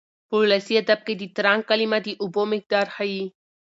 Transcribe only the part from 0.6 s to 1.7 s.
ادب کې د ترنګ